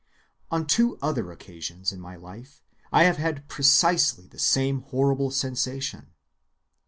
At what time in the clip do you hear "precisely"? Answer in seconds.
3.47-4.25